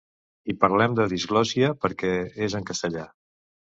[0.53, 2.11] I parlem de diglòssia, perquè
[2.49, 3.05] és en castellà.